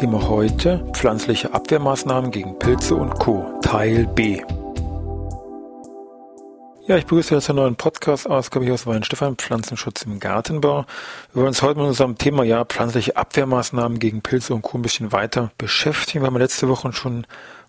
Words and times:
Thema 0.00 0.28
heute 0.28 0.86
pflanzliche 0.92 1.54
Abwehrmaßnahmen 1.54 2.30
gegen 2.30 2.58
Pilze 2.58 2.94
und 2.94 3.18
Co. 3.18 3.58
Teil 3.62 4.06
B. 4.06 4.42
Ja, 6.86 6.98
ich 6.98 7.06
begrüße 7.06 7.34
jetzt 7.34 7.48
einen 7.48 7.60
neuen 7.60 7.76
Podcast-Ausgabe 7.76 8.66
hier 8.66 8.74
aus 8.74 8.86
Weinstefan, 8.86 9.36
Pflanzenschutz 9.36 10.02
im 10.02 10.20
Gartenbau. 10.20 10.84
Wir 11.32 11.36
wollen 11.36 11.46
uns 11.46 11.62
heute 11.62 11.80
mit 11.80 11.88
unserem 11.88 12.18
Thema, 12.18 12.44
ja, 12.44 12.66
pflanzliche 12.66 13.16
Abwehrmaßnahmen 13.16 13.98
gegen 13.98 14.20
Pilze 14.20 14.52
und 14.52 14.60
Co. 14.60 14.76
ein 14.76 14.82
bisschen 14.82 15.12
weiter 15.12 15.50
beschäftigen. 15.56 16.22
Wir 16.22 16.26
haben 16.26 16.36
letzte 16.36 16.68
Woche 16.68 16.92
schon 16.92 17.26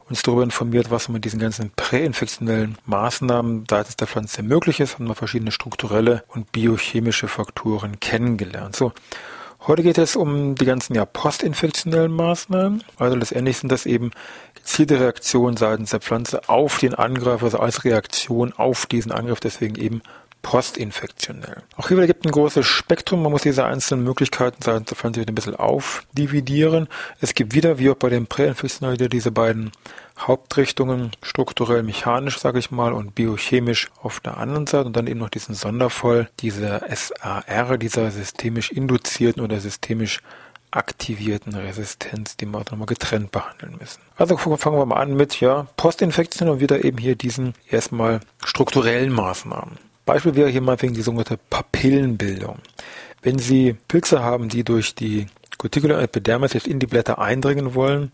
uns 0.10 0.22
darüber 0.22 0.44
informiert, 0.44 0.92
was 0.92 1.08
mit 1.08 1.24
diesen 1.24 1.40
ganzen 1.40 1.72
präinfektionellen 1.78 2.78
Maßnahmen 2.86 3.68
seitens 3.70 3.96
der 3.96 4.08
Pflanze 4.08 4.44
möglich 4.44 4.82
ist, 4.82 4.96
haben 4.96 5.08
wir 5.08 5.16
verschiedene 5.16 5.54
strukturelle 5.54 6.26
und 6.28 6.52
biochemische 6.52 7.30
Faktoren 7.30 8.02
kennengelernt. 8.02 8.76
So. 8.76 8.92
Heute 9.66 9.84
geht 9.84 9.98
es 9.98 10.16
um 10.16 10.56
die 10.56 10.66
ganzen 10.66 10.96
ja, 10.96 11.06
postinfektionellen 11.06 12.12
Maßnahmen. 12.12 12.84
Also 12.98 13.16
letztendlich 13.16 13.58
sind 13.58 13.72
das 13.72 13.86
eben 13.86 14.12
gezielte 14.54 15.00
Reaktionen 15.00 15.58
seitens 15.58 15.90
der 15.90 16.00
Pflanze 16.00 16.48
auf 16.48 16.78
den 16.78 16.94
Angriff, 16.94 17.42
also 17.42 17.60
als 17.60 17.84
Reaktion 17.84 18.54
auf 18.54 18.86
diesen 18.86 19.12
Angriff, 19.12 19.40
deswegen 19.40 19.76
eben 19.76 20.02
postinfektionell. 20.48 21.62
Auch 21.76 21.90
hier 21.90 21.98
wieder 21.98 22.08
gibt 22.08 22.26
ein 22.26 22.32
großes 22.32 22.66
Spektrum. 22.66 23.22
Man 23.22 23.34
muss 23.34 23.42
diese 23.42 23.66
einzelnen 23.66 24.06
Möglichkeiten 24.06 24.62
seitens 24.62 24.98
der 24.98 25.14
wieder 25.14 25.30
ein 25.30 25.36
bisschen 25.36 25.58
aufdividieren. 25.58 26.88
Es 27.20 27.34
gibt 27.34 27.54
wieder, 27.54 27.80
wie 27.80 27.90
auch 27.90 27.98
bei 27.98 28.08
dem 28.08 28.28
präinfektionellen, 28.28 28.98
wieder 28.98 29.10
diese 29.10 29.30
beiden 29.30 29.74
Hauptrichtungen, 30.18 31.12
strukturell 31.22 31.84
mechanisch, 31.84 32.40
sage 32.40 32.60
ich 32.60 32.72
mal, 32.72 32.94
und 32.94 33.14
biochemisch 33.14 33.90
auf 34.02 34.22
der 34.22 34.38
anderen 34.38 34.68
Seite 34.68 34.86
und 34.86 34.96
dann 34.96 35.08
eben 35.08 35.20
noch 35.20 35.28
diesen 35.28 35.54
Sonderfall, 35.54 36.30
dieser 36.40 36.82
SAR, 36.96 37.78
dieser 37.78 38.10
systemisch 38.12 38.72
induzierten 38.72 39.44
oder 39.44 39.60
systemisch 39.60 40.22
aktivierten 40.72 41.56
Resistenz, 41.56 42.38
die 42.38 42.46
wir 42.46 42.60
auch 42.60 42.72
nochmal 42.72 42.86
getrennt 42.86 43.34
behandeln 43.34 43.76
müssen. 43.82 44.00
Also 44.16 44.38
fangen 44.38 44.78
wir 44.78 44.86
mal 44.86 44.96
an 44.96 45.14
mit 45.14 45.42
ja, 45.42 45.68
Postinfektion 45.76 46.48
und 46.48 46.62
wieder 46.62 46.86
eben 46.86 47.00
hier 47.00 47.18
diesen 47.18 47.54
erstmal 47.70 48.22
strukturellen 48.46 49.12
Maßnahmen. 49.12 49.87
Beispiel 50.08 50.36
wäre 50.36 50.50
hier 50.50 50.62
mal 50.62 50.82
wegen 50.82 50.96
die 50.96 51.04
sogenannte 51.04 51.38
Papillenbildung. 51.50 52.58
Wenn 53.22 53.38
Sie 53.38 53.76
Pilze 53.88 54.24
haben, 54.24 54.50
die 54.50 54.64
durch 54.64 54.96
die 54.96 55.28
Cuticular 55.60 56.02
Epidermis 56.02 56.54
jetzt 56.54 56.68
in 56.68 56.80
die 56.80 56.88
Blätter 56.88 57.20
eindringen 57.20 57.76
wollen, 57.76 58.12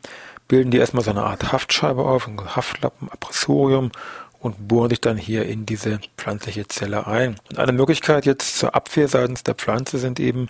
bilden 0.47 0.71
die 0.71 0.79
erstmal 0.79 1.03
so 1.03 1.11
eine 1.11 1.23
Art 1.23 1.51
Haftscheibe 1.51 2.03
auf, 2.03 2.27
ein 2.27 2.37
Haftlappen, 2.55 3.09
Appressorium 3.09 3.91
und 4.39 4.67
bohren 4.67 4.89
sich 4.89 5.01
dann 5.01 5.17
hier 5.17 5.45
in 5.45 5.65
diese 5.65 5.99
pflanzliche 6.17 6.67
Zelle 6.67 7.07
ein. 7.07 7.35
Und 7.51 7.59
eine 7.59 7.71
Möglichkeit 7.71 8.25
jetzt 8.25 8.57
zur 8.57 8.75
Abwehr 8.75 9.07
seitens 9.07 9.43
der 9.43 9.55
Pflanze 9.55 9.99
sind 9.99 10.19
eben 10.19 10.47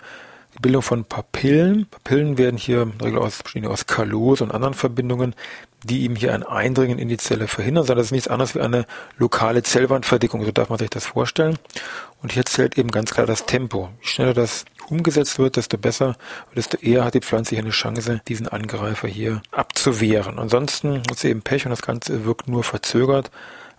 die 0.55 0.61
Bildung 0.61 0.81
von 0.81 1.03
Papillen. 1.05 1.87
Papillen 1.87 2.37
werden 2.37 2.57
hier 2.57 2.83
in 2.83 2.97
der 2.97 3.07
Regel 3.07 3.19
aus, 3.19 3.43
aus 3.65 3.85
Kalose 3.85 4.43
und 4.43 4.51
anderen 4.51 4.73
Verbindungen, 4.73 5.35
die 5.83 6.03
eben 6.03 6.15
hier 6.15 6.33
ein 6.33 6.43
Eindringen 6.43 6.99
in 6.99 7.09
die 7.09 7.17
Zelle 7.17 7.47
verhindern, 7.47 7.83
sondern 7.83 7.99
das 7.99 8.07
ist 8.07 8.11
nichts 8.11 8.27
anderes 8.27 8.55
wie 8.55 8.61
eine 8.61 8.85
lokale 9.17 9.63
Zellwandverdickung, 9.63 10.43
so 10.45 10.51
darf 10.51 10.69
man 10.69 10.79
sich 10.79 10.89
das 10.89 11.05
vorstellen. 11.05 11.57
Und 12.21 12.31
hier 12.31 12.45
zählt 12.45 12.77
eben 12.77 12.89
ganz 12.89 13.11
klar 13.13 13.25
das 13.25 13.45
Tempo. 13.45 13.89
Je 14.01 14.07
schneller 14.07 14.33
das 14.33 14.65
umgesetzt 14.89 15.39
wird, 15.39 15.57
desto 15.57 15.77
besser, 15.77 16.15
desto 16.55 16.77
eher 16.77 17.03
hat 17.03 17.13
die 17.13 17.21
Pflanze 17.21 17.55
hier 17.55 17.63
eine 17.63 17.71
Chance, 17.71 18.21
diesen 18.27 18.47
Angreifer 18.47 19.07
hier 19.07 19.41
abzuwehren. 19.51 20.39
Ansonsten 20.39 21.03
hat 21.09 21.19
sie 21.19 21.29
eben 21.29 21.41
Pech 21.41 21.65
und 21.65 21.71
das 21.71 21.81
Ganze 21.81 22.25
wirkt 22.25 22.47
nur 22.47 22.63
verzögert. 22.63 23.29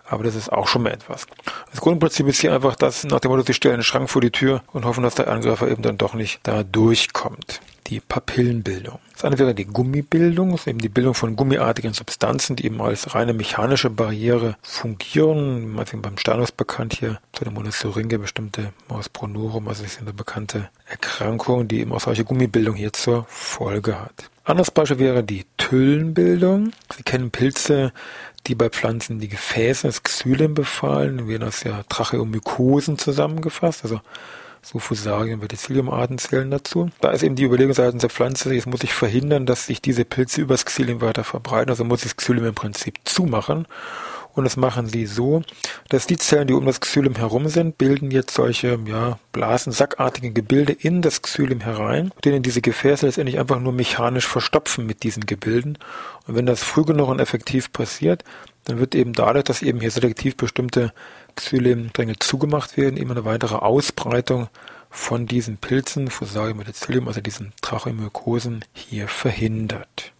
Aber 0.07 0.23
das 0.23 0.35
ist 0.35 0.51
auch 0.51 0.67
schon 0.67 0.83
mal 0.83 0.91
etwas. 0.91 1.25
Das 1.71 1.81
Grundprinzip 1.81 2.27
ist 2.27 2.39
hier 2.39 2.53
einfach, 2.53 2.75
dass 2.75 3.03
nach 3.05 3.19
dem 3.19 3.31
Motto, 3.31 3.43
sie 3.43 3.53
stellen 3.53 3.75
einen 3.75 3.83
Schrank 3.83 4.09
vor 4.09 4.21
die 4.21 4.31
Tür 4.31 4.61
und 4.71 4.85
hoffen, 4.85 5.03
dass 5.03 5.15
der 5.15 5.29
Angreifer 5.29 5.69
eben 5.69 5.81
dann 5.81 5.97
doch 5.97 6.13
nicht 6.13 6.39
da 6.43 6.63
durchkommt. 6.63 7.61
Die 7.87 7.99
Papillenbildung. 7.99 8.99
Das 9.13 9.25
eine 9.25 9.37
wäre 9.37 9.53
die 9.53 9.65
Gummibildung, 9.65 10.51
das 10.51 10.61
ist 10.61 10.67
eben 10.67 10.79
die 10.79 10.89
Bildung 10.89 11.13
von 11.13 11.35
gummiartigen 11.35 11.93
Substanzen, 11.93 12.55
die 12.55 12.65
eben 12.65 12.81
als 12.81 13.13
reine 13.13 13.33
mechanische 13.33 13.91
Barriere 13.91 14.57
fungieren. 14.63 15.77
Also 15.77 15.97
beim 15.99 16.17
Steinhaus 16.17 16.51
bekannt 16.51 16.93
hier 16.93 17.19
zu 17.31 17.43
der 17.43 17.53
Monosyringe 17.53 18.17
bestimmte 18.17 18.73
Maus 18.89 19.07
pronorum, 19.09 19.67
also 19.67 19.83
das 19.83 19.93
ist 19.93 20.01
eine 20.01 20.13
bekannte 20.13 20.69
Erkrankung, 20.87 21.67
die 21.67 21.79
eben 21.81 21.93
auch 21.93 22.01
solche 22.01 22.25
Gummibildung 22.25 22.75
hier 22.75 22.91
zur 22.91 23.25
Folge 23.29 23.99
hat. 24.01 24.31
Anderes 24.45 24.69
Beispiel 24.69 24.99
wäre 24.99 25.23
die 25.23 25.43
Tüllenbildung. 25.57 26.71
Sie 26.95 27.01
kennen 27.01 27.31
Pilze, 27.31 27.91
die 28.45 28.53
bei 28.53 28.69
Pflanzen 28.69 29.19
die 29.19 29.27
Gefäße, 29.27 29.87
das 29.87 30.03
Xylem 30.03 30.53
befallen, 30.53 31.27
werden 31.27 31.41
das 31.41 31.63
ja 31.63 31.81
Tracheomykosen 31.89 32.99
zusammengefasst, 32.99 33.83
also 33.83 34.01
Suffusarien, 34.61 35.39
Verticillium-Arten 35.39 36.19
zählen 36.19 36.51
dazu. 36.51 36.89
Da 37.01 37.09
ist 37.09 37.23
eben 37.23 37.35
die 37.35 37.43
Überlegung 37.43 37.73
seitens 37.73 38.01
der 38.01 38.11
Pflanze, 38.11 38.53
jetzt 38.53 38.67
muss 38.67 38.83
ich 38.83 38.93
verhindern, 38.93 39.47
dass 39.47 39.65
sich 39.65 39.81
diese 39.81 40.05
Pilze 40.05 40.41
übers 40.41 40.65
Xylem 40.65 41.01
weiter 41.01 41.23
verbreiten, 41.23 41.71
also 41.71 41.83
muss 41.83 42.05
ich 42.05 42.11
das 42.11 42.17
Xylem 42.17 42.45
im 42.45 42.55
Prinzip 42.55 42.99
zumachen 43.03 43.67
und 44.35 44.43
das 44.43 44.57
machen 44.57 44.87
sie 44.87 45.05
so, 45.05 45.41
dass 45.89 46.07
die 46.07 46.17
Zellen, 46.17 46.47
die 46.47 46.53
um 46.53 46.65
das 46.65 46.81
Xylem 46.81 47.15
herum 47.15 47.47
sind, 47.47 47.77
bilden 47.77 48.11
jetzt 48.11 48.33
solche 48.33 48.77
ja, 48.85 49.17
blasensackartigen 49.31 50.33
Gebilde 50.33 50.73
in 50.73 51.01
das 51.01 51.21
Xylem 51.21 51.61
herein, 51.61 52.11
denen 52.25 52.43
diese 52.43 52.61
Gefäße 52.61 53.05
letztendlich 53.05 53.39
einfach 53.39 53.59
nur 53.59 53.71
mechanisch 53.71 54.27
verstopfen 54.27 54.85
mit 54.85 55.03
diesen 55.03 55.25
Gebilden. 55.25 55.77
Und 56.27 56.35
wenn 56.35 56.45
das 56.45 56.63
früh 56.63 56.83
genug 56.83 57.07
und 57.07 57.19
effektiv 57.19 57.71
passiert, 57.71 58.23
dann 58.65 58.77
wird 58.79 58.93
eben 58.93 59.13
dadurch, 59.13 59.45
dass 59.45 59.61
eben 59.61 59.79
hier 59.79 59.91
selektiv 59.91 60.35
bestimmte 60.35 60.91
Xylemdränge 61.35 62.19
zugemacht 62.19 62.77
werden, 62.77 62.97
eben 62.97 63.11
eine 63.11 63.25
weitere 63.25 63.55
Ausbreitung 63.55 64.49
von 64.89 65.27
diesen 65.27 65.57
Pilzen, 65.57 66.09
Fusarium 66.09 66.57
meticillium, 66.57 67.07
also 67.07 67.21
diesen 67.21 67.53
Tracheomykosen, 67.61 68.65
hier 68.73 69.07
verhindert. 69.07 70.13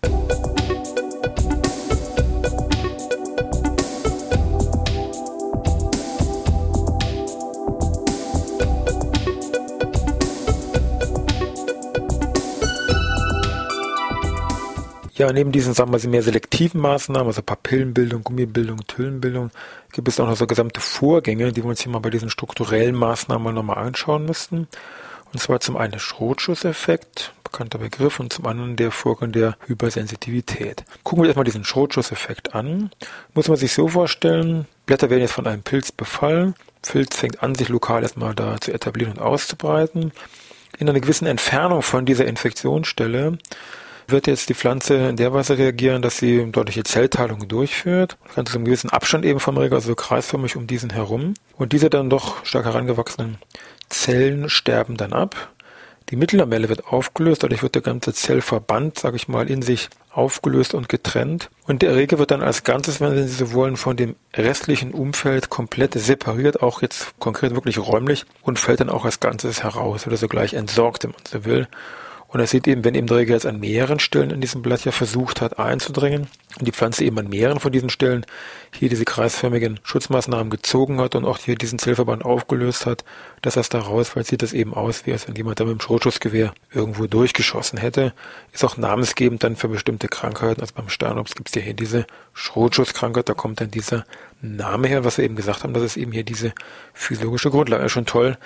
Ja, 15.17 15.31
neben 15.31 15.53
diesen, 15.53 15.73
sagen 15.73 15.93
wir 15.93 15.97
mal, 15.97 16.09
mehr 16.09 16.23
selektiven 16.23 16.81
Maßnahmen, 16.81 17.27
also 17.27 17.41
Papillenbildung, 17.41 18.25
Gummibildung, 18.25 18.85
Tüllenbildung, 18.85 19.49
gibt 19.93 20.09
es 20.09 20.19
auch 20.19 20.27
noch 20.27 20.35
so 20.35 20.45
gesamte 20.45 20.81
Vorgänge, 20.81 21.53
die 21.53 21.63
wir 21.63 21.69
uns 21.69 21.81
hier 21.81 21.91
mal 21.91 21.99
bei 21.99 22.09
diesen 22.09 22.29
strukturellen 22.29 22.95
Maßnahmen 22.95 23.55
nochmal 23.55 23.77
anschauen 23.77 24.25
müssten. 24.25 24.67
Und 25.31 25.39
zwar 25.39 25.61
zum 25.61 25.77
einen 25.77 25.93
der 25.93 25.99
Schrotschusseffekt, 25.99 27.31
bekannter 27.45 27.77
Begriff, 27.77 28.19
und 28.19 28.33
zum 28.33 28.45
anderen 28.45 28.75
der 28.75 28.91
Vorgang 28.91 29.31
der 29.31 29.55
Hypersensitivität. 29.67 30.83
Gucken 31.03 31.23
wir 31.23 31.27
erstmal 31.27 31.45
diesen 31.45 31.63
Schrotschusseffekt 31.63 32.53
an. 32.53 32.91
Muss 33.33 33.47
man 33.47 33.55
sich 33.55 33.71
so 33.71 33.87
vorstellen, 33.87 34.67
Blätter 34.85 35.09
werden 35.09 35.21
jetzt 35.21 35.31
von 35.31 35.47
einem 35.47 35.63
Pilz 35.63 35.93
befallen. 35.93 36.55
Pilz 36.81 37.15
fängt 37.15 37.41
an, 37.41 37.55
sich 37.55 37.69
lokal 37.69 38.03
erstmal 38.03 38.35
da 38.35 38.59
zu 38.59 38.73
etablieren 38.73 39.13
und 39.13 39.19
auszubreiten. 39.19 40.11
In 40.77 40.89
einer 40.89 40.99
gewissen 40.99 41.25
Entfernung 41.25 41.83
von 41.83 42.05
dieser 42.05 42.25
Infektionsstelle 42.25 43.37
wird 44.07 44.27
jetzt 44.27 44.49
die 44.49 44.53
Pflanze 44.53 44.95
in 45.09 45.15
der 45.15 45.33
Weise 45.33 45.57
reagieren, 45.57 46.01
dass 46.01 46.17
sie 46.17 46.51
deutliche 46.51 46.83
Zellteilung 46.83 47.47
durchführt. 47.47 48.17
Ganz 48.35 48.53
einem 48.55 48.65
gewissen 48.65 48.89
Abstand 48.89 49.25
eben 49.25 49.39
vom 49.39 49.57
Erreger, 49.57 49.75
also 49.75 49.95
kreisförmig 49.95 50.55
um 50.55 50.67
diesen 50.67 50.91
herum. 50.91 51.33
Und 51.57 51.73
diese 51.73 51.89
dann 51.89 52.09
doch 52.09 52.45
stark 52.45 52.65
herangewachsenen 52.65 53.37
Zellen 53.89 54.49
sterben 54.49 54.97
dann 54.97 55.13
ab. 55.13 55.53
Die 56.09 56.17
Mittellamelle 56.17 56.69
wird 56.69 56.85
aufgelöst, 56.87 57.41
dadurch 57.41 57.63
wird 57.63 57.73
der 57.73 57.81
ganze 57.81 58.13
Zellverband, 58.13 58.99
sage 58.99 59.15
ich 59.15 59.27
mal, 59.27 59.49
in 59.49 59.63
sich 59.63 59.89
aufgelöst 60.11 60.75
und 60.75 60.87
getrennt. 60.87 61.49
Und 61.65 61.81
der 61.81 61.89
Erreger 61.89 62.19
wird 62.19 62.29
dann 62.29 62.43
als 62.43 62.63
Ganzes, 62.63 63.01
wenn 63.01 63.15
Sie 63.27 63.33
so 63.33 63.53
wollen, 63.53 63.75
von 63.75 63.97
dem 63.97 64.15
restlichen 64.35 64.91
Umfeld 64.91 65.49
komplett 65.49 65.95
separiert, 65.95 66.61
auch 66.61 66.83
jetzt 66.83 67.17
konkret 67.17 67.55
wirklich 67.55 67.79
räumlich, 67.79 68.25
und 68.43 68.59
fällt 68.59 68.81
dann 68.81 68.89
auch 68.89 69.03
als 69.03 69.19
Ganzes 69.19 69.63
heraus 69.63 70.05
oder 70.05 70.17
sogleich 70.17 70.53
entsorgt, 70.53 71.03
wenn 71.03 71.11
man 71.11 71.21
so 71.27 71.43
will. 71.43 71.67
Und 72.35 72.41
er 72.41 72.47
sieht 72.47 72.67
eben, 72.67 72.83
wenn 72.83 72.95
eben 72.95 73.07
der 73.07 73.21
jetzt 73.21 73.45
an 73.45 73.61
mehreren 73.61 73.97
Stellen 73.97 74.29
in 74.29 74.41
diesem 74.41 74.61
Blatt 74.61 74.83
ja 74.83 74.91
versucht 74.91 75.39
hat 75.39 75.57
einzudringen 75.57 76.27
und 76.59 76.67
die 76.67 76.73
Pflanze 76.73 77.05
eben 77.05 77.17
an 77.17 77.29
mehreren 77.29 77.61
von 77.61 77.71
diesen 77.71 77.89
Stellen 77.89 78.25
hier 78.77 78.89
diese 78.89 79.05
kreisförmigen 79.05 79.79
Schutzmaßnahmen 79.83 80.49
gezogen 80.49 80.99
hat 80.99 81.15
und 81.15 81.23
auch 81.23 81.37
hier 81.37 81.55
diesen 81.55 81.79
Zellverband 81.79 82.25
aufgelöst 82.25 82.85
hat, 82.85 83.05
dass 83.41 83.53
das 83.53 83.69
da 83.69 83.79
rausfällt, 83.79 84.27
sieht 84.27 84.41
das 84.41 84.51
eben 84.51 84.73
aus, 84.73 85.05
wie 85.05 85.13
als 85.13 85.29
wenn 85.29 85.35
jemand 85.35 85.61
da 85.61 85.63
mit 85.63 85.79
dem 85.79 85.79
Schrotschussgewehr 85.79 86.53
irgendwo 86.73 87.07
durchgeschossen 87.07 87.79
hätte. 87.79 88.11
Ist 88.51 88.65
auch 88.65 88.75
namensgebend 88.75 89.41
dann 89.41 89.55
für 89.55 89.69
bestimmte 89.69 90.09
Krankheiten. 90.09 90.59
Also 90.59 90.73
beim 90.75 90.89
Sternobst 90.89 91.37
gibt 91.37 91.47
es 91.47 91.55
ja 91.55 91.61
hier 91.61 91.73
diese 91.73 92.05
Schrotschusskrankheit, 92.33 93.29
da 93.29 93.33
kommt 93.33 93.61
dann 93.61 93.71
dieser 93.71 94.03
Name 94.41 94.89
her, 94.89 95.05
was 95.05 95.19
wir 95.19 95.23
eben 95.23 95.37
gesagt 95.37 95.63
haben, 95.63 95.73
das 95.73 95.83
ist 95.83 95.95
eben 95.95 96.11
hier 96.11 96.25
diese 96.25 96.51
physiologische 96.93 97.49
Grundlage. 97.49 97.87
Schon 97.87 98.05
toll, 98.05 98.37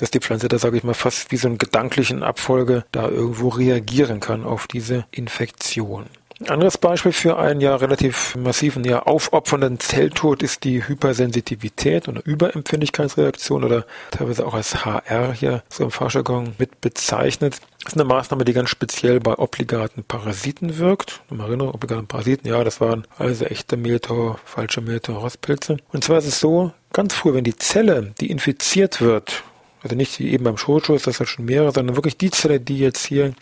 dass 0.00 0.10
die 0.10 0.20
Pflanze 0.20 0.48
da, 0.48 0.58
sage 0.58 0.76
ich 0.76 0.84
mal, 0.84 0.94
fast 0.94 1.30
wie 1.30 1.36
so 1.36 1.48
einen 1.48 1.58
gedanklichen 1.58 2.22
Abfolge 2.22 2.84
da 2.92 3.08
irgendwo 3.08 3.48
reagieren 3.48 4.20
kann 4.20 4.44
auf 4.44 4.66
diese 4.66 5.04
Infektion. 5.10 6.06
Ein 6.40 6.48
anderes 6.48 6.78
Beispiel 6.78 7.12
für 7.12 7.36
einen 7.38 7.60
ja 7.60 7.76
relativ 7.76 8.34
massiven, 8.34 8.82
ja 8.82 9.02
aufopfernden 9.02 9.78
Zelltod 9.78 10.42
ist 10.42 10.64
die 10.64 10.88
Hypersensitivität 10.88 12.08
oder 12.08 12.24
Überempfindlichkeitsreaktion 12.24 13.62
oder 13.62 13.84
teilweise 14.10 14.46
auch 14.46 14.54
als 14.54 14.86
HR 14.86 15.34
hier 15.34 15.62
so 15.68 15.84
im 15.84 15.90
Fachjargon 15.90 16.54
mit 16.56 16.80
bezeichnet. 16.80 17.60
Das 17.84 17.92
ist 17.92 18.00
eine 18.00 18.08
Maßnahme, 18.08 18.46
die 18.46 18.54
ganz 18.54 18.70
speziell 18.70 19.20
bei 19.20 19.36
obligaten 19.36 20.02
Parasiten 20.02 20.78
wirkt. 20.78 21.20
Nochmal 21.28 21.48
Erinnerung, 21.48 21.74
obligaten 21.74 22.06
Parasiten, 22.06 22.48
ja, 22.48 22.64
das 22.64 22.80
waren 22.80 23.06
also 23.18 23.44
echte 23.44 23.76
Mehltau, 23.76 24.38
falsche 24.46 24.80
Mehltau, 24.80 25.18
Rostpilze. 25.18 25.76
Und 25.92 26.04
zwar 26.04 26.18
ist 26.18 26.26
es 26.26 26.40
so, 26.40 26.72
ganz 26.94 27.12
früh, 27.12 27.34
wenn 27.34 27.44
die 27.44 27.56
Zelle, 27.56 28.14
die 28.18 28.30
infiziert 28.30 29.02
wird, 29.02 29.44
also 29.82 29.96
nicht 29.96 30.18
wie 30.18 30.30
eben 30.30 30.44
beim 30.44 30.56
Schulschuss, 30.56 31.02
das 31.02 31.20
hat 31.20 31.28
schon 31.28 31.46
mehrere, 31.46 31.72
sondern 31.72 31.96
wirklich 31.96 32.16
die 32.16 32.30
Zelle, 32.30 32.60
die 32.60 32.78
jetzt 32.78 33.06
hier 33.06 33.34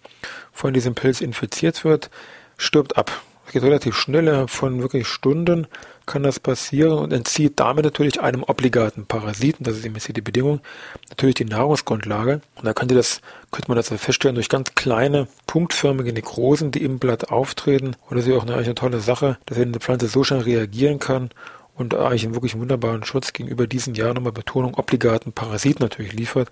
von 0.53 0.73
diesem 0.73 0.95
Pilz 0.95 1.21
infiziert 1.21 1.85
wird, 1.85 2.11
stirbt 2.57 2.97
ab. 2.97 3.23
Es 3.47 3.53
geht 3.53 3.63
relativ 3.63 3.97
schnell, 3.97 4.47
von 4.47 4.83
wirklich 4.83 5.09
Stunden 5.09 5.67
kann 6.05 6.23
das 6.23 6.39
passieren 6.39 6.99
und 6.99 7.13
entzieht 7.15 7.55
damit 7.57 7.85
natürlich 7.85 8.21
einem 8.21 8.43
obligaten 8.43 9.07
Parasiten, 9.07 9.65
das 9.65 9.79
ist 9.79 9.87
eben 9.87 9.95
jetzt 9.95 10.15
die 10.15 10.21
Bedingung, 10.21 10.61
natürlich 11.09 11.37
die 11.37 11.47
Nahrungsgrundlage. 11.47 12.43
Und 12.57 12.67
da 12.67 12.75
könnte 12.75 12.95
das, 12.95 13.23
könnte 13.51 13.69
man 13.69 13.77
das 13.77 13.89
feststellen 13.89 14.35
durch 14.35 14.51
ganz 14.51 14.75
kleine, 14.75 15.29
punktförmige 15.47 16.13
Nekrosen, 16.13 16.73
die 16.73 16.83
im 16.83 16.99
Blatt 16.99 17.31
auftreten. 17.31 17.97
Und 18.09 18.17
das 18.17 18.27
ist 18.27 18.33
ja 18.33 18.37
auch 18.37 18.43
eine, 18.43 18.57
eine 18.57 18.75
tolle 18.75 19.01
Sache, 19.01 19.39
dass 19.47 19.59
eine 19.59 19.81
Pflanze 19.81 20.09
so 20.09 20.25
schnell 20.25 20.41
reagieren 20.41 20.99
kann 20.99 21.31
und 21.79 21.95
eigentlich 21.95 22.25
einen 22.25 22.35
wirklich 22.35 22.59
wunderbaren 22.59 23.05
Schutz 23.05 23.33
gegenüber 23.33 23.67
diesen 23.67 23.95
Jahr 23.95 24.13
nochmal 24.13 24.33
Betonung 24.33 24.75
obligaten 24.75 25.33
Parasiten 25.33 25.83
natürlich 25.83 26.13
liefert. 26.13 26.51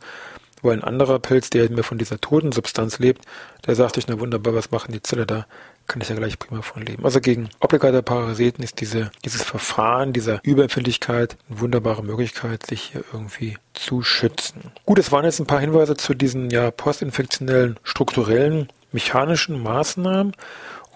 Wo 0.62 0.70
ein 0.70 0.82
anderer 0.82 1.18
Pilz, 1.18 1.50
der 1.50 1.70
mehr 1.70 1.84
von 1.84 1.98
dieser 1.98 2.18
toten 2.18 2.50
Substanz 2.50 2.98
lebt, 2.98 3.26
der 3.66 3.74
sagt 3.74 3.98
euch, 3.98 4.08
na 4.08 4.18
wunderbar, 4.18 4.54
was 4.54 4.70
machen 4.70 4.90
die 4.92 5.02
Zelle 5.02 5.26
da? 5.26 5.46
Kann 5.86 6.00
ich 6.00 6.08
ja 6.08 6.16
gleich 6.16 6.38
prima 6.38 6.62
von 6.62 6.82
leben. 6.82 7.04
Also 7.04 7.20
gegen 7.20 7.50
obligate 7.60 8.02
Parasiten 8.02 8.64
ist 8.64 8.80
diese, 8.80 9.10
dieses 9.24 9.42
Verfahren, 9.42 10.12
dieser 10.12 10.40
Überempfindlichkeit 10.42 11.36
eine 11.48 11.60
wunderbare 11.60 12.02
Möglichkeit, 12.02 12.66
sich 12.66 12.90
hier 12.92 13.04
irgendwie 13.12 13.58
zu 13.74 14.02
schützen. 14.02 14.72
Gut, 14.86 14.98
es 14.98 15.12
waren 15.12 15.24
jetzt 15.24 15.38
ein 15.40 15.46
paar 15.46 15.60
Hinweise 15.60 15.94
zu 15.94 16.14
diesen 16.14 16.50
ja 16.50 16.70
postinfektionellen, 16.70 17.78
strukturellen, 17.82 18.68
mechanischen 18.92 19.62
Maßnahmen. 19.62 20.32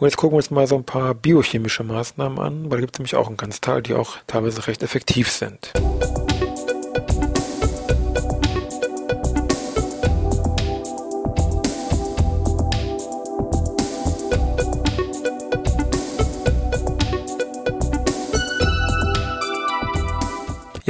Und 0.00 0.06
jetzt 0.06 0.16
gucken 0.16 0.32
wir 0.32 0.36
uns 0.38 0.50
mal 0.50 0.66
so 0.66 0.76
ein 0.76 0.84
paar 0.84 1.12
biochemische 1.12 1.84
Maßnahmen 1.84 2.38
an, 2.38 2.64
weil 2.70 2.78
da 2.78 2.80
gibt 2.80 2.94
es 2.94 2.98
nämlich 2.98 3.16
auch 3.16 3.26
einen 3.26 3.36
ganz 3.36 3.60
Teil, 3.60 3.82
die 3.82 3.92
auch 3.92 4.16
teilweise 4.26 4.66
recht 4.66 4.82
effektiv 4.82 5.30
sind. 5.30 5.74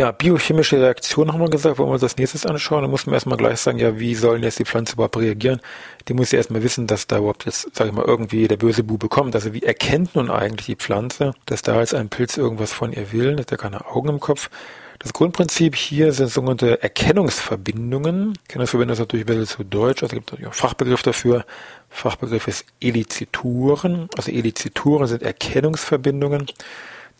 Ja, 0.00 0.12
biochemische 0.12 0.81
Reaktion 0.81 1.31
haben 1.31 1.41
wir 1.41 1.50
gesagt, 1.50 1.76
wollen 1.76 1.91
wir 1.91 1.93
uns 1.93 2.00
das 2.00 2.17
nächstes 2.17 2.47
anschauen. 2.47 2.81
Da 2.81 2.88
muss 2.88 3.05
man 3.05 3.12
erstmal 3.12 3.37
gleich 3.37 3.61
sagen, 3.61 3.79
ja, 3.79 3.99
wie 3.99 4.14
sollen 4.14 4.43
jetzt 4.43 4.58
die 4.58 4.64
Pflanze 4.64 4.94
überhaupt 4.94 5.19
reagieren? 5.19 5.61
Die 6.08 6.14
muss 6.14 6.32
ja 6.32 6.38
erstmal 6.38 6.62
wissen, 6.62 6.87
dass 6.87 7.06
da 7.06 7.19
überhaupt 7.19 7.44
jetzt, 7.44 7.69
sag 7.75 7.87
ich 7.87 7.93
mal, 7.93 8.06
irgendwie 8.06 8.49
der 8.49 8.56
böse 8.56 8.82
Bube 8.82 9.11
kommt. 9.11 9.35
Also 9.35 9.52
wie 9.52 9.62
erkennt 9.62 10.14
nun 10.14 10.31
eigentlich 10.31 10.64
die 10.64 10.76
Pflanze, 10.76 11.35
dass 11.44 11.61
da 11.61 11.79
jetzt 11.79 11.94
ein 11.94 12.08
Pilz 12.08 12.38
irgendwas 12.38 12.73
von 12.73 12.94
ihr 12.94 13.12
will? 13.12 13.38
Hat 13.38 13.52
er 13.52 13.58
keine 13.58 13.88
Augen 13.88 14.08
im 14.08 14.20
Kopf? 14.20 14.49
Das 15.00 15.12
Grundprinzip 15.12 15.76
hier 15.76 16.14
sind 16.14 16.31
sogenannte 16.31 16.82
Erkennungsverbindungen. 16.82 18.38
Erkennungsverbindungen 18.49 18.94
ist 18.94 19.00
natürlich 19.00 19.26
ein 19.26 19.37
bisschen 19.37 19.58
zu 19.58 19.64
deutsch, 19.64 20.03
also 20.03 20.17
gibt 20.17 20.32
es 20.32 20.46
auch 20.46 20.55
Fachbegriff 20.55 21.03
dafür. 21.03 21.44
Fachbegriff 21.91 22.49
ist 22.49 22.64
Elizituren. 22.81 24.08
Also 24.17 24.32
Elizituren 24.32 25.06
sind 25.06 25.23
Erkennungsverbindungen 25.23 26.46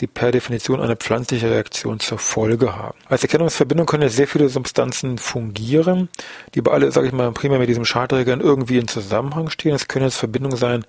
die 0.01 0.07
per 0.07 0.33
Definition 0.33 0.81
eine 0.81 0.97
pflanzliche 0.97 1.51
Reaktion 1.51 2.01
zur 2.01 2.19
Folge 2.19 2.75
haben. 2.75 2.99
Als 3.09 3.23
Erkennungsverbindung 3.23 3.87
können 3.87 4.03
ja 4.03 4.09
sehr 4.09 4.27
viele 4.27 4.49
Substanzen 4.49 5.19
fungieren, 5.19 6.09
die 6.55 6.63
bei 6.63 6.73
alle, 6.73 6.91
sage 6.91 7.07
ich 7.07 7.13
mal, 7.13 7.31
primär 7.33 7.59
mit 7.59 7.69
diesem 7.69 7.85
Schadträgern 7.85 8.41
irgendwie 8.41 8.79
in 8.79 8.89
Zusammenhang 8.89 9.51
stehen. 9.51 9.75
Es 9.75 9.89
können 9.89 10.07
jetzt 10.07 10.17
Verbindungen 10.17 10.57
sein, 10.57 10.85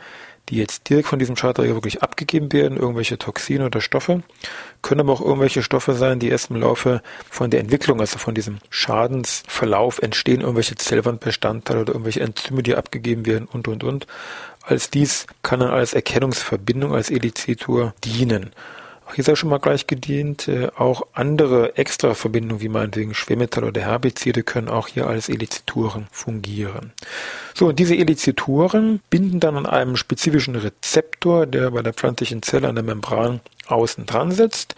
die 0.49 0.57
jetzt 0.57 0.89
direkt 0.89 1.07
von 1.07 1.19
diesem 1.19 1.35
Schadträger 1.35 1.75
wirklich 1.75 2.01
abgegeben 2.01 2.51
werden, 2.51 2.77
irgendwelche 2.77 3.17
Toxine 3.17 3.65
oder 3.65 3.79
Stoffe, 3.79 4.23
können 4.81 5.01
aber 5.01 5.13
auch 5.13 5.21
irgendwelche 5.21 5.63
Stoffe 5.63 5.93
sein, 5.93 6.19
die 6.19 6.29
erst 6.29 6.49
im 6.49 6.57
Laufe 6.57 7.01
von 7.29 7.49
der 7.49 7.59
Entwicklung, 7.59 7.99
also 7.99 8.17
von 8.17 8.33
diesem 8.33 8.57
Schadensverlauf 8.69 10.01
entstehen, 10.01 10.41
irgendwelche 10.41 10.75
Zellwandbestandteile 10.75 11.81
oder 11.81 11.93
irgendwelche 11.93 12.21
Enzyme, 12.21 12.63
die 12.63 12.75
abgegeben 12.75 13.25
werden 13.25 13.47
und, 13.51 13.67
und, 13.67 13.83
und. 13.83 14.07
Als 14.63 14.89
dies 14.89 15.25
kann 15.41 15.59
dann 15.59 15.71
als 15.71 15.93
Erkennungsverbindung, 15.93 16.93
als 16.93 17.09
Elizitur 17.09 17.93
dienen. 18.03 18.51
Hier 19.13 19.23
sei 19.23 19.35
schon 19.35 19.49
mal 19.49 19.59
gleich 19.59 19.87
gedient. 19.87 20.47
Äh, 20.47 20.69
auch 20.75 21.07
andere 21.13 21.77
Extraverbindungen, 21.77 22.61
wie 22.61 22.69
meinetwegen 22.69 23.13
Schwermetalle 23.13 23.67
oder 23.67 23.81
Herbizide, 23.81 24.43
können 24.43 24.69
auch 24.69 24.87
hier 24.87 25.07
als 25.07 25.29
Elizituren 25.29 26.07
fungieren. 26.11 26.93
So, 27.53 27.67
und 27.67 27.79
diese 27.79 27.95
Elizituren 27.95 29.01
binden 29.09 29.39
dann 29.39 29.57
an 29.57 29.65
einem 29.65 29.97
spezifischen 29.97 30.55
Rezeptor, 30.55 31.45
der 31.45 31.71
bei 31.71 31.81
der 31.81 31.93
pflanzlichen 31.93 32.41
Zelle 32.41 32.69
an 32.69 32.75
der 32.75 32.83
Membran 32.83 33.41
außen 33.67 34.05
dran 34.05 34.31
sitzt. 34.31 34.75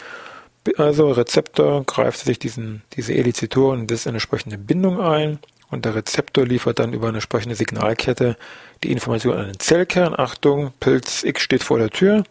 Also 0.77 1.12
Rezeptor 1.12 1.83
greift 1.85 2.19
sich 2.19 2.39
diesen, 2.39 2.83
diese 2.95 3.13
Elizituren 3.13 3.81
in 3.81 3.88
das 3.88 4.06
entsprechende 4.06 4.57
Bindung 4.57 5.01
ein 5.01 5.39
und 5.69 5.83
der 5.83 5.95
Rezeptor 5.95 6.45
liefert 6.45 6.80
dann 6.80 6.94
über 6.94 7.09
eine 7.09 7.18
entsprechende 7.18 7.56
Signalkette 7.56 8.38
die 8.83 8.91
Information 8.91 9.35
an 9.35 9.47
den 9.47 9.59
Zellkern. 9.59 10.18
Achtung, 10.18 10.71
Pilz 10.80 11.24
X 11.24 11.41
steht 11.41 11.63
vor 11.63 11.80
der 11.80 11.89
Tür 11.89 12.24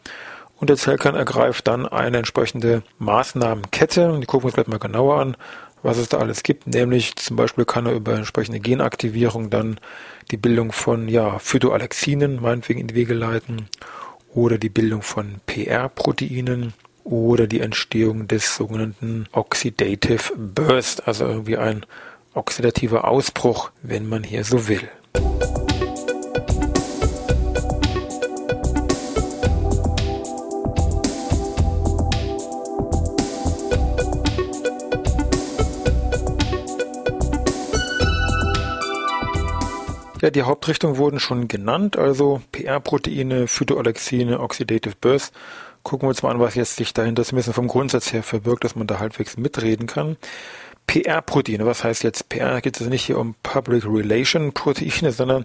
und 0.63 0.71
der 0.71 0.77
Zellkern 0.77 1.17
ergreift 1.17 1.67
dann 1.67 1.89
eine 1.89 2.19
entsprechende 2.19 2.85
Maßnahmenkette. 3.01 4.17
Die 4.21 4.27
gucken 4.27 4.45
wir 4.45 4.47
uns 4.47 4.55
gleich 4.55 4.69
mal 4.69 4.79
genauer 4.79 5.19
an, 5.19 5.37
was 5.83 5.99
es 5.99 6.09
da 6.09 6.19
alles 6.19 6.45
gibt. 6.45 6.69
Nämlich 6.69 7.17
zum 7.17 7.35
Beispiel 7.35 7.65
kann 7.65 7.87
er 7.87 7.95
über 7.95 8.15
entsprechende 8.15 8.61
Genaktivierung 8.61 9.51
dann 9.51 9.81
die 10.31 10.37
Bildung 10.37 10.71
von 10.71 11.09
ja, 11.09 11.41
Phytoalexinen 11.41 12.41
meinetwegen 12.41 12.79
in 12.79 12.87
die 12.87 12.95
Wege 12.95 13.13
leiten 13.13 13.67
oder 14.33 14.57
die 14.57 14.69
Bildung 14.69 15.03
von 15.03 15.41
PR-Proteinen 15.47 16.75
oder 17.03 17.49
die 17.49 17.59
Entstehung 17.59 18.29
des 18.29 18.55
sogenannten 18.55 19.27
Oxidative 19.33 20.33
Burst, 20.37 21.09
also 21.09 21.25
irgendwie 21.25 21.57
ein 21.57 21.85
oxidativer 22.35 23.09
Ausbruch, 23.09 23.73
wenn 23.83 24.09
man 24.09 24.23
hier 24.23 24.45
so 24.45 24.69
will. 24.69 24.89
Ja, 40.23 40.31
die 40.31 40.45
Hauptrichtungen 40.45 40.99
wurden 40.99 41.19
schon 41.19 41.49
genannt, 41.49 41.97
also 41.97 42.41
PR-Proteine, 42.53 43.49
Phytoalexine, 43.49 44.39
Oxidative 44.39 44.95
Burst. 45.01 45.35
Gucken 45.83 46.07
wir 46.07 46.11
uns 46.11 46.23
mal 46.23 46.31
an, 46.31 46.39
was 46.39 46.55
jetzt 46.55 46.77
sich 46.77 46.95
dahinter 46.95 47.25
zumindest 47.25 47.53
vom 47.57 47.67
Grundsatz 47.67 48.13
her 48.13 48.23
verbirgt, 48.23 48.63
dass 48.63 48.77
man 48.77 48.87
da 48.87 49.01
halbwegs 49.01 49.37
mitreden 49.37 49.89
kann. 49.89 50.17
PR-Proteine, 50.87 51.67
was 51.67 51.83
heißt 51.83 52.05
jetzt 52.05 52.29
PR? 52.29 52.61
Geht 52.61 52.81
es 52.81 52.87
nicht 52.87 53.05
hier 53.05 53.19
um 53.19 53.35
Public 53.43 53.85
Relation 53.85 54.53
Proteine, 54.53 55.11
sondern 55.11 55.45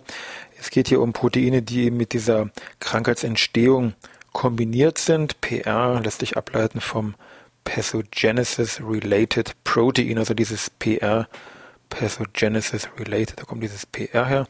es 0.60 0.70
geht 0.70 0.90
hier 0.90 1.02
um 1.02 1.12
Proteine, 1.12 1.64
die 1.64 1.90
mit 1.90 2.14
dieser 2.14 2.52
Krankheitsentstehung 2.80 3.96
kombiniert 4.32 5.00
sind. 5.00 5.42
PR 5.42 6.00
lässt 6.04 6.20
sich 6.20 6.38
ableiten 6.38 6.82
vom 6.82 7.16
Pathogenesis 7.64 8.80
Related 8.88 9.56
Protein, 9.64 10.20
also 10.20 10.36
dieses 10.36 10.70
PR 10.70 11.28
Pathogenesis 11.90 12.90
Related, 13.00 13.40
da 13.40 13.44
kommt 13.44 13.64
dieses 13.64 13.86
PR 13.86 14.26
her. 14.26 14.48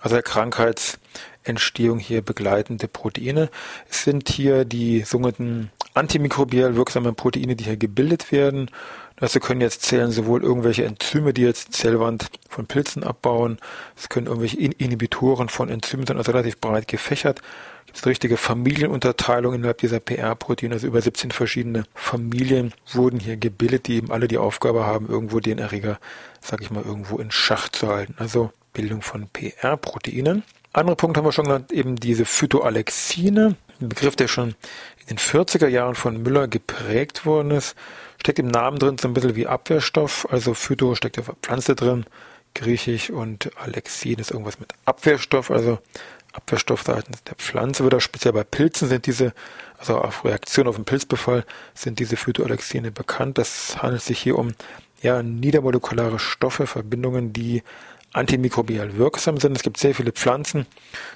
Also 0.00 0.16
der 0.16 0.22
Krankheitsentstehung 0.22 1.98
hier 1.98 2.22
begleitende 2.22 2.88
Proteine. 2.88 3.50
Es 3.90 4.04
sind 4.04 4.28
hier 4.28 4.64
die 4.64 5.02
sogenannten 5.02 5.70
antimikrobiell 5.94 6.76
wirksame 6.76 7.12
Proteine, 7.12 7.56
die 7.56 7.64
hier 7.64 7.76
gebildet 7.76 8.32
werden. 8.32 8.70
Dazu 9.20 9.40
können 9.40 9.60
jetzt 9.60 9.82
zählen 9.82 10.10
sowohl 10.10 10.42
irgendwelche 10.42 10.84
Enzyme, 10.84 11.32
die 11.32 11.42
jetzt 11.42 11.72
Zellwand 11.72 12.30
von 12.48 12.66
Pilzen 12.66 13.02
abbauen. 13.02 13.58
Es 13.96 14.08
können 14.08 14.26
irgendwelche 14.26 14.58
Inhibitoren 14.58 15.48
von 15.48 15.68
Enzymen 15.68 16.06
sein, 16.06 16.16
also 16.16 16.32
relativ 16.32 16.58
breit 16.60 16.88
gefächert. 16.88 17.40
Gibt 17.86 17.98
es 17.98 18.04
eine 18.04 18.10
richtige 18.10 18.36
Familienunterteilung 18.36 19.54
innerhalb 19.54 19.78
dieser 19.78 19.98
PR-Proteine, 19.98 20.74
also 20.74 20.86
über 20.86 21.00
17 21.00 21.30
verschiedene 21.30 21.84
Familien 21.94 22.74
wurden 22.92 23.18
hier 23.18 23.38
gebildet, 23.38 23.86
die 23.86 23.96
eben 23.96 24.12
alle 24.12 24.28
die 24.28 24.38
Aufgabe 24.38 24.84
haben, 24.84 25.08
irgendwo 25.08 25.40
den 25.40 25.58
Erreger, 25.58 25.98
sag 26.40 26.60
ich 26.60 26.70
mal, 26.70 26.84
irgendwo 26.84 27.16
in 27.16 27.30
Schach 27.30 27.70
zu 27.70 27.88
halten. 27.88 28.14
Also 28.18 28.52
Bildung 28.74 29.02
von 29.02 29.26
PR-Proteinen. 29.28 30.44
Andere 30.72 30.96
Punkt 30.96 31.16
haben 31.16 31.24
wir 31.24 31.32
schon 31.32 31.46
genannt, 31.46 31.72
eben 31.72 31.96
diese 31.96 32.26
Phytoalexine, 32.26 33.56
ein 33.80 33.88
Begriff, 33.88 34.16
der 34.16 34.28
schon 34.28 34.54
in 35.00 35.16
den 35.16 35.18
40er 35.18 35.68
Jahren 35.68 35.94
von 35.94 36.22
Müller 36.22 36.48
geprägt 36.48 37.26
worden 37.26 37.50
ist 37.50 37.76
steckt 38.20 38.38
im 38.38 38.48
Namen 38.48 38.78
drin 38.78 38.98
so 38.98 39.08
ein 39.08 39.14
bisschen 39.14 39.36
wie 39.36 39.46
Abwehrstoff. 39.46 40.26
Also 40.30 40.54
Phyto 40.54 40.94
steckt 40.94 41.16
ja 41.16 41.22
Pflanze 41.42 41.74
drin, 41.74 42.04
griechisch 42.54 43.10
und 43.10 43.50
Alexin 43.56 44.18
ist 44.18 44.30
irgendwas 44.30 44.60
mit 44.60 44.72
Abwehrstoff, 44.84 45.50
also 45.50 45.78
Abwehrstoff 46.32 46.82
seitens 46.82 47.22
der 47.24 47.36
Pflanze 47.36 47.84
auch 47.84 48.00
speziell 48.00 48.32
bei 48.32 48.44
Pilzen 48.44 48.88
sind 48.88 49.06
diese, 49.06 49.32
also 49.78 49.98
auf 49.98 50.24
Reaktion 50.24 50.68
auf 50.68 50.76
den 50.76 50.84
Pilzbefall 50.84 51.44
sind 51.74 51.98
diese 51.98 52.16
Phytoalexine 52.16 52.90
bekannt. 52.90 53.38
Das 53.38 53.82
handelt 53.82 54.02
sich 54.02 54.18
hier 54.20 54.38
um 54.38 54.52
ja, 55.00 55.22
niedermolekulare 55.22 56.18
Stoffe, 56.18 56.66
Verbindungen, 56.66 57.32
die 57.32 57.62
antimikrobiell 58.12 58.96
wirksam 58.96 59.38
sind. 59.38 59.56
Es 59.56 59.62
gibt 59.62 59.78
sehr 59.78 59.94
viele 59.94 60.12
Pflanzen, 60.12 60.66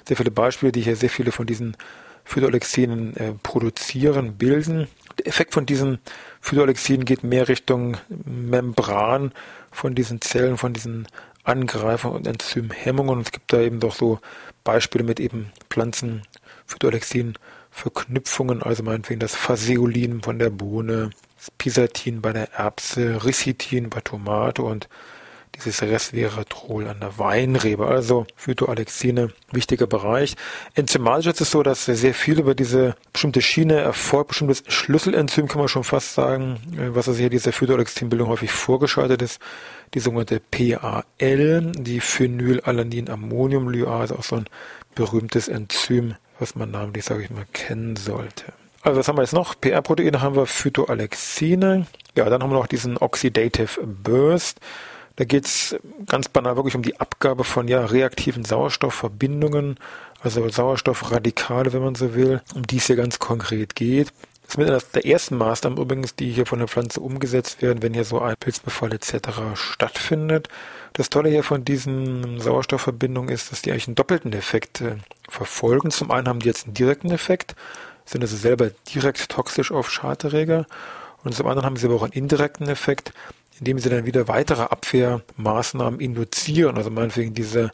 sehr 0.07 0.17
viele 0.17 0.31
Beispiele, 0.31 0.71
die 0.71 0.81
hier 0.81 0.95
sehr 0.95 1.09
viele 1.09 1.31
von 1.31 1.45
diesen 1.45 1.77
Phytoalexinen 2.25 3.15
äh, 3.17 3.33
produzieren, 3.43 4.37
bilden. 4.37 4.87
Der 5.19 5.27
Effekt 5.27 5.53
von 5.53 5.65
diesen 5.65 5.99
Phytoalexinen 6.41 7.05
geht 7.05 7.23
mehr 7.23 7.47
Richtung 7.47 7.97
Membran 8.09 9.31
von 9.71 9.95
diesen 9.95 10.21
Zellen, 10.21 10.57
von 10.57 10.73
diesen 10.73 11.07
Angreifern 11.43 12.11
und 12.11 12.27
Enzymhemmungen. 12.27 13.17
Und 13.17 13.27
es 13.27 13.31
gibt 13.31 13.51
da 13.51 13.59
eben 13.59 13.79
doch 13.79 13.95
so 13.95 14.19
Beispiele 14.63 15.03
mit 15.03 15.19
eben 15.19 15.51
Pflanzen, 15.69 16.23
Phytoalexin, 16.65 17.37
Verknüpfungen, 17.71 18.61
also 18.61 18.83
meinetwegen 18.83 19.19
das 19.19 19.35
Phaseolin 19.35 20.21
von 20.21 20.39
der 20.39 20.51
Bohne, 20.51 21.09
Pisatin 21.57 22.21
bei 22.21 22.31
der 22.31 22.53
Erbse, 22.53 23.25
Ricitin 23.25 23.89
bei 23.89 23.99
Tomate 24.01 24.61
und 24.61 24.87
dieses 25.55 25.81
Resveratrol 25.81 26.87
an 26.87 26.99
der 26.99 27.17
Weinrebe, 27.19 27.87
also 27.87 28.25
Phytoalexine, 28.35 29.29
wichtiger 29.51 29.87
Bereich. 29.87 30.35
Enzymatisch 30.75 31.27
ist 31.27 31.41
es 31.41 31.51
so, 31.51 31.63
dass 31.63 31.85
sehr 31.85 32.13
viel 32.13 32.39
über 32.39 32.55
diese 32.55 32.95
bestimmte 33.11 33.41
Schiene 33.41 33.75
erfolgt, 33.75 34.29
bestimmtes 34.29 34.63
Schlüsselenzym 34.67 35.47
kann 35.47 35.59
man 35.59 35.67
schon 35.67 35.83
fast 35.83 36.13
sagen, 36.13 36.59
äh, 36.77 36.95
was 36.95 37.07
also 37.07 37.19
hier 37.19 37.29
dieser 37.29 37.51
Phytoalexinbildung 37.51 38.27
häufig 38.27 38.51
vorgeschaltet 38.51 39.21
ist, 39.21 39.39
die 39.93 39.99
sogenannte 39.99 40.39
PAL, 40.39 41.71
die 41.75 41.99
Phenylalanin-Ammoniumlyase, 41.99 44.17
auch 44.17 44.23
so 44.23 44.37
ein 44.37 44.45
berühmtes 44.95 45.47
Enzym, 45.47 46.15
was 46.39 46.55
man 46.55 46.71
namentlich, 46.71 47.05
sage 47.05 47.23
ich 47.23 47.29
mal, 47.29 47.45
kennen 47.53 47.95
sollte. 47.95 48.45
Also 48.81 48.99
was 48.99 49.07
haben 49.07 49.17
wir 49.17 49.21
jetzt 49.21 49.33
noch? 49.33 49.53
PR-Proteine 49.59 50.21
haben 50.21 50.35
wir 50.35 50.45
Phytoalexine. 50.45 51.87
Ja, 52.17 52.29
dann 52.29 52.43
haben 52.43 52.49
wir 52.49 52.59
noch 52.59 52.67
diesen 52.67 52.97
Oxidative 52.97 53.81
Burst. 53.85 54.59
Da 55.15 55.25
geht 55.25 55.45
es 55.45 55.75
ganz 56.07 56.27
banal 56.27 56.55
wirklich 56.55 56.75
um 56.75 56.81
die 56.81 56.99
Abgabe 56.99 57.43
von 57.43 57.67
ja, 57.67 57.85
reaktiven 57.85 58.45
Sauerstoffverbindungen, 58.45 59.77
also 60.21 60.47
Sauerstoffradikale, 60.49 61.71
wenn 61.73 61.83
man 61.83 61.95
so 61.95 62.15
will, 62.15 62.41
um 62.55 62.65
die 62.65 62.77
es 62.77 62.87
hier 62.87 62.95
ganz 62.95 63.19
konkret 63.19 63.75
geht. 63.75 64.11
Das 64.43 64.55
ist 64.55 64.57
mit 64.57 64.67
einer 64.67 64.81
der 64.93 65.05
ersten 65.05 65.37
Maßnahmen 65.37 65.79
übrigens, 65.79 66.15
die 66.15 66.31
hier 66.31 66.45
von 66.45 66.59
der 66.59 66.67
Pflanze 66.67 66.99
umgesetzt 66.99 67.61
werden, 67.61 67.81
wenn 67.81 67.93
hier 67.93 68.03
so 68.05 68.21
ein 68.21 68.35
Pilzbefall 68.39 68.93
etc. 68.93 69.29
stattfindet. 69.53 70.49
Das 70.93 71.09
Tolle 71.09 71.29
hier 71.29 71.43
von 71.43 71.63
diesen 71.63 72.39
Sauerstoffverbindungen 72.39 73.33
ist, 73.33 73.51
dass 73.51 73.61
die 73.61 73.71
eigentlich 73.71 73.87
einen 73.87 73.95
doppelten 73.95 74.33
Effekt 74.33 74.81
äh, 74.81 74.95
verfolgen. 75.29 75.91
Zum 75.91 76.11
einen 76.11 76.27
haben 76.27 76.39
die 76.39 76.47
jetzt 76.47 76.65
einen 76.65 76.73
direkten 76.73 77.11
Effekt, 77.11 77.55
sind 78.05 78.21
also 78.21 78.35
selber 78.35 78.71
direkt 78.93 79.29
toxisch 79.29 79.71
auf 79.71 79.89
Schadträger 79.89 80.65
und 81.23 81.33
zum 81.33 81.47
anderen 81.47 81.65
haben 81.65 81.77
sie 81.77 81.87
aber 81.87 81.95
auch 81.95 82.03
einen 82.03 82.11
indirekten 82.13 82.67
Effekt, 82.67 83.13
indem 83.59 83.79
sie 83.79 83.89
dann 83.89 84.05
wieder 84.05 84.27
weitere 84.27 84.63
Abwehrmaßnahmen 84.63 85.99
induzieren. 85.99 86.77
Also 86.77 86.89
meinetwegen 86.89 87.33
diese 87.33 87.71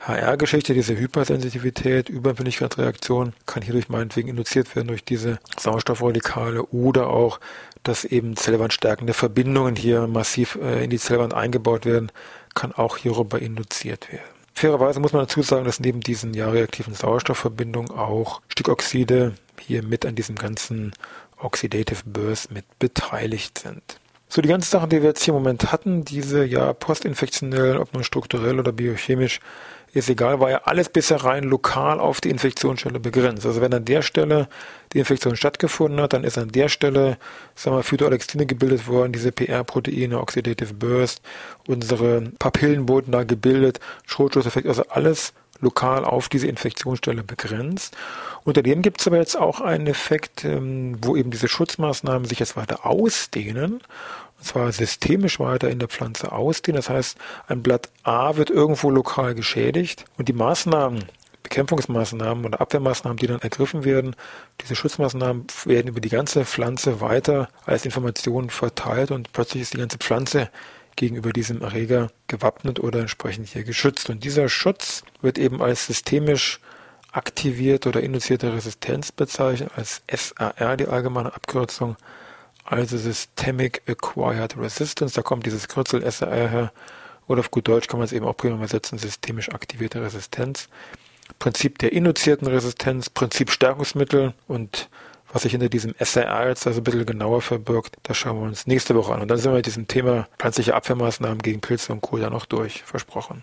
HR-Geschichte, 0.00 0.74
diese 0.74 0.96
Hypersensitivität, 0.96 2.08
Überempfindlichkeitsreaktion 2.08 3.32
kann 3.46 3.62
hierdurch 3.62 3.88
meinetwegen 3.88 4.28
induziert 4.28 4.74
werden 4.76 4.88
durch 4.88 5.04
diese 5.04 5.38
Sauerstoffradikale 5.58 6.64
oder 6.66 7.08
auch, 7.08 7.40
dass 7.82 8.04
eben 8.04 8.36
zellwandstärkende 8.36 9.14
Verbindungen 9.14 9.74
hier 9.74 10.06
massiv 10.06 10.58
äh, 10.60 10.84
in 10.84 10.90
die 10.90 10.98
Zellwand 10.98 11.34
eingebaut 11.34 11.86
werden, 11.86 12.12
kann 12.54 12.72
auch 12.72 12.96
hierüber 12.96 13.40
induziert 13.40 14.12
werden. 14.12 14.24
Fairerweise 14.54 15.00
muss 15.00 15.12
man 15.12 15.22
dazu 15.22 15.42
sagen, 15.42 15.64
dass 15.64 15.80
neben 15.80 16.00
diesen 16.00 16.34
ja 16.34 16.48
reaktiven 16.48 16.94
Sauerstoffverbindungen 16.94 17.90
auch 17.90 18.40
Stickoxide 18.48 19.34
hier 19.60 19.82
mit 19.82 20.06
an 20.06 20.14
diesem 20.14 20.36
ganzen 20.36 20.92
Oxidative 21.38 22.02
Burst 22.06 22.50
mit 22.50 22.64
beteiligt 22.78 23.58
sind. 23.58 24.00
So, 24.36 24.42
die 24.42 24.50
ganzen 24.50 24.70
Sachen, 24.70 24.90
die 24.90 25.00
wir 25.00 25.08
jetzt 25.08 25.22
hier 25.22 25.32
im 25.32 25.40
Moment 25.40 25.72
hatten, 25.72 26.04
diese 26.04 26.44
ja 26.44 26.74
postinfektionell, 26.74 27.78
ob 27.78 27.94
nun 27.94 28.04
strukturell 28.04 28.60
oder 28.60 28.70
biochemisch, 28.70 29.40
ist 29.94 30.10
egal, 30.10 30.40
war 30.40 30.50
ja 30.50 30.60
alles 30.64 30.90
bisher 30.90 31.24
rein 31.24 31.44
lokal 31.44 31.98
auf 32.00 32.20
die 32.20 32.28
Infektionsstelle 32.28 33.00
begrenzt. 33.00 33.46
Also 33.46 33.62
wenn 33.62 33.72
an 33.72 33.86
der 33.86 34.02
Stelle 34.02 34.46
die 34.92 34.98
Infektion 34.98 35.36
stattgefunden 35.36 36.02
hat, 36.02 36.12
dann 36.12 36.22
ist 36.22 36.36
an 36.36 36.52
der 36.52 36.68
Stelle, 36.68 37.16
sagen 37.54 37.78
wir, 37.78 37.82
Phytoalexine 37.82 38.44
gebildet 38.44 38.86
worden, 38.88 39.14
diese 39.14 39.32
PR-Proteine, 39.32 40.20
Oxidative 40.20 40.74
Burst, 40.74 41.22
unsere 41.66 42.20
Papillen 42.38 42.90
wurden 42.90 43.12
da 43.12 43.24
gebildet, 43.24 43.80
Schrotschusseffekt, 44.04 44.68
also 44.68 44.82
alles 44.90 45.32
lokal 45.60 46.04
auf 46.04 46.28
diese 46.28 46.46
Infektionsstelle 46.46 47.22
begrenzt. 47.22 47.96
Unter 48.44 48.62
dem 48.62 48.82
gibt 48.82 49.00
es 49.00 49.06
aber 49.06 49.18
jetzt 49.18 49.36
auch 49.36 49.60
einen 49.60 49.86
Effekt, 49.86 50.44
ähm, 50.44 50.98
wo 51.02 51.16
eben 51.16 51.30
diese 51.30 51.48
Schutzmaßnahmen 51.48 52.28
sich 52.28 52.38
jetzt 52.38 52.56
weiter 52.56 52.86
ausdehnen 52.86 53.80
und 54.38 54.44
zwar 54.44 54.70
systemisch 54.72 55.40
weiter 55.40 55.70
in 55.70 55.78
der 55.78 55.88
Pflanze 55.88 56.32
ausdehnen. 56.32 56.76
Das 56.76 56.90
heißt, 56.90 57.18
ein 57.48 57.62
Blatt 57.62 57.90
A 58.02 58.36
wird 58.36 58.50
irgendwo 58.50 58.90
lokal 58.90 59.34
geschädigt 59.34 60.04
und 60.18 60.28
die 60.28 60.32
Maßnahmen, 60.32 61.04
Bekämpfungsmaßnahmen 61.42 62.44
oder 62.44 62.60
Abwehrmaßnahmen, 62.60 63.18
die 63.18 63.28
dann 63.28 63.40
ergriffen 63.40 63.84
werden, 63.84 64.16
diese 64.60 64.74
Schutzmaßnahmen 64.74 65.46
werden 65.64 65.88
über 65.88 66.00
die 66.00 66.08
ganze 66.08 66.44
Pflanze 66.44 67.00
weiter 67.00 67.48
als 67.64 67.84
Information 67.84 68.50
verteilt 68.50 69.10
und 69.10 69.32
plötzlich 69.32 69.62
ist 69.62 69.74
die 69.74 69.78
ganze 69.78 69.98
Pflanze 69.98 70.50
gegenüber 70.96 71.32
diesem 71.32 71.62
Erreger 71.62 72.08
gewappnet 72.26 72.80
oder 72.80 73.00
entsprechend 73.00 73.48
hier 73.48 73.64
geschützt. 73.64 74.10
Und 74.10 74.24
dieser 74.24 74.48
Schutz 74.48 75.04
wird 75.20 75.38
eben 75.38 75.62
als 75.62 75.86
systemisch 75.86 76.60
aktivierte 77.12 77.88
oder 77.88 78.02
induzierte 78.02 78.52
Resistenz 78.52 79.12
bezeichnet, 79.12 79.70
als 79.76 80.02
SAR 80.10 80.76
die 80.76 80.88
allgemeine 80.88 81.34
Abkürzung 81.34 81.96
also 82.66 82.98
Systemic 82.98 83.82
Acquired 83.86 84.58
Resistance, 84.58 85.14
da 85.14 85.22
kommt 85.22 85.46
dieses 85.46 85.68
Kürzel 85.68 86.08
SAR 86.10 86.30
her, 86.30 86.72
oder 87.28 87.40
auf 87.40 87.50
gut 87.50 87.66
Deutsch 87.68 87.88
kann 87.88 87.98
man 87.98 88.04
es 88.04 88.12
eben 88.12 88.26
auch 88.26 88.36
prima 88.36 88.56
übersetzen, 88.56 88.98
systemisch 88.98 89.50
aktivierte 89.50 90.02
Resistenz. 90.02 90.68
Prinzip 91.38 91.78
der 91.78 91.92
induzierten 91.92 92.46
Resistenz, 92.46 93.10
Prinzip 93.10 93.50
Stärkungsmittel 93.50 94.34
und 94.46 94.88
was 95.32 95.42
sich 95.42 95.52
hinter 95.52 95.68
diesem 95.68 95.94
SAR 95.98 96.48
jetzt 96.48 96.66
also 96.66 96.80
ein 96.80 96.84
bisschen 96.84 97.06
genauer 97.06 97.42
verbirgt, 97.42 97.96
das 98.02 98.16
schauen 98.16 98.40
wir 98.40 98.46
uns 98.46 98.66
nächste 98.66 98.94
Woche 98.94 99.14
an. 99.14 99.22
Und 99.22 99.28
dann 99.28 99.38
sind 99.38 99.52
wir 99.52 99.56
mit 99.56 99.66
diesem 99.66 99.88
Thema 99.88 100.28
pflanzliche 100.38 100.74
Abwehrmaßnahmen 100.74 101.38
gegen 101.38 101.60
Pilze 101.60 101.92
und 101.92 102.00
Co. 102.00 102.18
dann 102.18 102.32
noch 102.32 102.46
durch, 102.46 102.82
versprochen. 102.84 103.42